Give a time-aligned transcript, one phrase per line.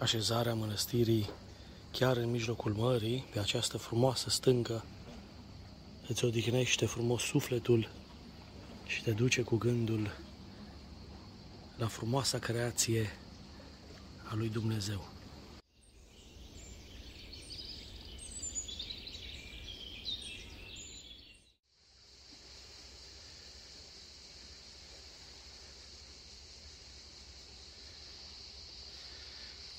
[0.00, 1.30] așezarea mănăstirii
[1.90, 4.84] chiar în mijlocul mării, pe această frumoasă stâncă,
[6.08, 7.88] îți odihnește frumos sufletul
[8.86, 10.10] și te duce cu gândul
[11.76, 13.10] la frumoasa creație
[14.30, 15.08] a lui Dumnezeu.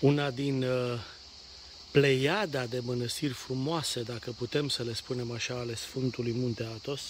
[0.00, 0.98] Una din uh,
[1.90, 7.00] pleiada de mănăstiri frumoase, dacă putem să le spunem așa, ale Sfântului Munte Atos,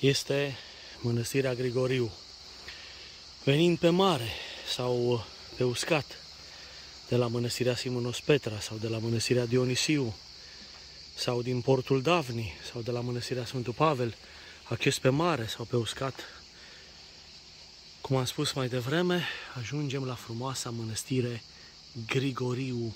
[0.00, 0.56] este
[1.00, 2.12] mănăstirea Grigoriu.
[3.44, 4.28] Venind pe mare
[4.74, 5.24] sau
[5.56, 6.04] pe uscat,
[7.08, 10.14] de la mănăstirea Simonos Petra sau de la mănăstirea Dionisiu,
[11.14, 14.14] sau din portul Davni sau de la mănăstirea Sfântul Pavel,
[14.64, 16.14] acces pe mare sau pe uscat,
[18.00, 19.24] cum am spus mai devreme,
[19.58, 21.42] ajungem la frumoasa mănăstire
[22.04, 22.94] Grigoriu,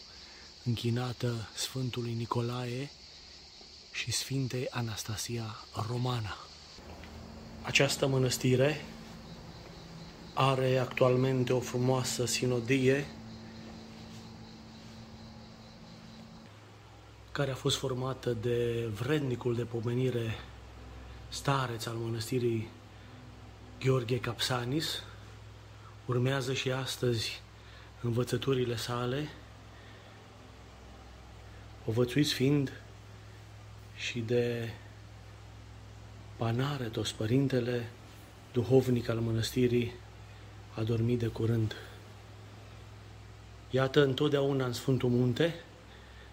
[0.65, 2.91] închinată Sfântului Nicolae
[3.93, 5.57] și Sfintei Anastasia
[5.89, 6.37] Romana.
[7.63, 8.85] Această mănăstire
[10.35, 13.07] are actualmente o frumoasă sinodie
[17.33, 20.35] care a fost formată de vrednicul de pomenire
[21.29, 22.69] stareț al mănăstirii
[23.79, 25.03] Gheorghe Capsanis.
[26.07, 27.43] Urmează și astăzi
[28.01, 29.29] învățăturile sale,
[31.85, 32.73] povățuiți fiind
[33.97, 34.71] și de
[36.37, 37.91] Panare, toți părintele,
[38.53, 39.93] duhovnic al mănăstirii,
[40.75, 41.75] a dormit de curând.
[43.71, 45.55] Iată, întotdeauna în Sfântul Munte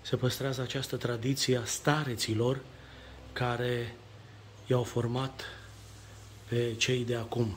[0.02, 2.60] se păstrează această tradiție a stareților
[3.34, 3.95] care
[4.68, 5.44] i-au format
[6.48, 7.56] pe cei de acum.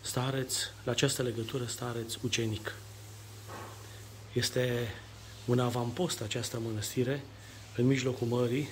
[0.00, 2.74] Stareț, la această legătură, stareț ucenic.
[4.32, 4.88] Este
[5.44, 7.24] un avampost această mănăstire,
[7.76, 8.68] în mijlocul mării,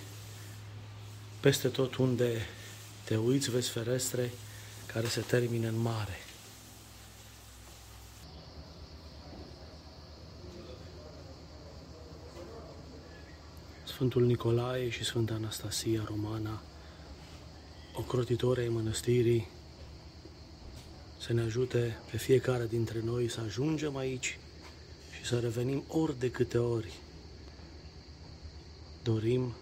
[1.40, 2.46] peste tot unde
[3.04, 4.30] te uiți, vezi ferestre
[4.86, 6.18] care se termină în mare.
[13.84, 16.62] Sfântul Nicolae și Sfânta Anastasia Romana,
[17.94, 19.48] ocrotitorii ai mănăstirii,
[21.20, 24.38] să ne ajute pe fiecare dintre noi să ajungem aici
[25.18, 26.92] și să revenim ori de câte ori
[29.02, 29.54] dorim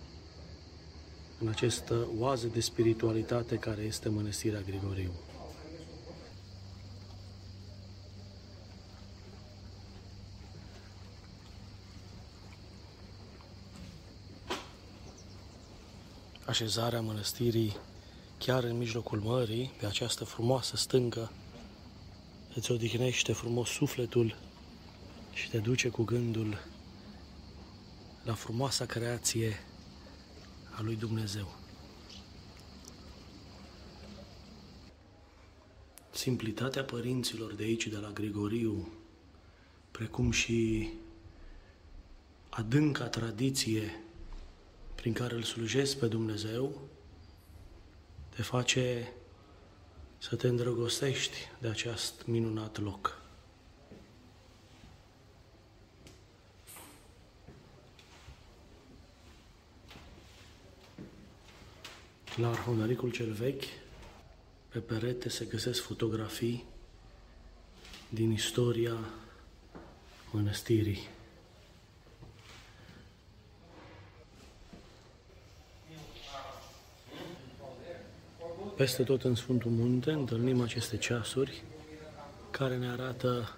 [1.38, 5.12] în această oază de spiritualitate care este Mănăstirea Grigoriu.
[16.46, 17.76] Așezarea mănăstirii
[18.38, 21.30] chiar în mijlocul mării, pe această frumoasă stâncă,
[22.54, 24.36] îți odihnește frumos sufletul
[25.36, 26.58] și te duce cu gândul
[28.22, 29.64] la frumoasa creație
[30.70, 31.54] a lui Dumnezeu.
[36.10, 38.92] Simplitatea părinților de aici, de la Grigoriu,
[39.90, 40.88] precum și
[42.48, 44.00] adânca tradiție
[44.94, 46.80] prin care îl slujesc pe Dumnezeu,
[48.28, 49.12] te face
[50.18, 53.25] să te îndrăgostești de acest minunat loc.
[62.36, 63.62] La Arhonăricul cel vechi,
[64.68, 66.64] pe perete se găsesc fotografii
[68.08, 68.96] din istoria
[70.30, 71.08] mănăstirii.
[78.76, 81.62] Peste tot în Sfântul Munte întâlnim aceste ceasuri
[82.50, 83.56] care ne arată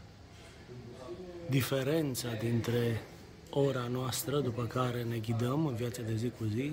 [1.50, 3.02] diferența dintre
[3.50, 6.72] ora noastră după care ne ghidăm în viața de zi cu zi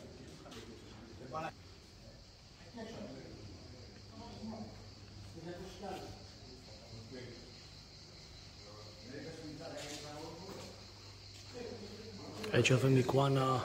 [12.53, 13.63] Aici avem icoana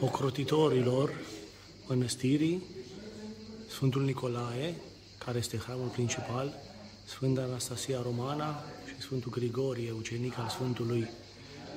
[0.00, 1.20] ocrotitorilor
[1.86, 2.62] mănăstirii,
[3.68, 4.74] Sfântul Nicolae,
[5.18, 6.54] care este hramul principal,
[7.04, 11.08] Sfânta Anastasia Romana și Sfântul Grigorie, ucenic al Sfântului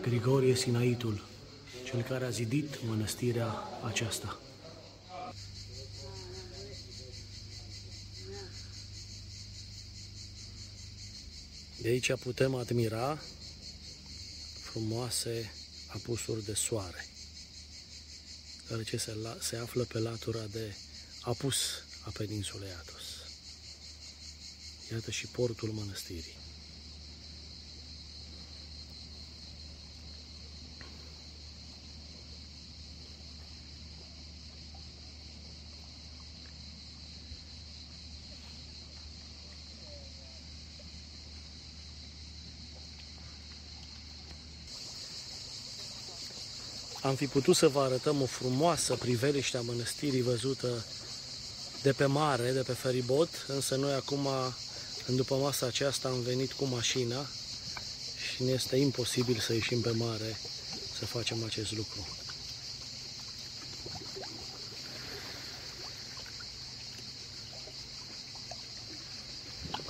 [0.02, 1.26] Grigorie Sinaitul,
[1.86, 3.54] cel care a zidit mănăstirea
[3.88, 4.40] aceasta.
[11.82, 13.18] De aici putem admira
[14.62, 15.54] frumoase
[15.90, 17.08] apusuri de soare,
[18.68, 20.74] deoarece se, la, se află pe latura de
[21.22, 21.56] apus
[22.06, 23.04] a peninsulei Atos.
[24.92, 26.36] Iată și portul mănăstirii.
[47.02, 50.86] Am fi putut să vă arătăm o frumoasă priveliște a mănăstirii văzută
[51.82, 54.28] de pe mare, de pe feribot, însă noi acum,
[55.06, 57.26] în după masa aceasta, am venit cu mașina
[58.18, 60.40] și ne este imposibil să ieșim pe mare
[61.00, 62.08] să facem acest lucru.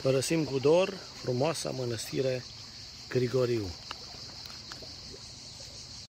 [0.02, 2.44] Părăsim cu dor frumoasa mănăstire
[3.08, 3.72] Grigoriu.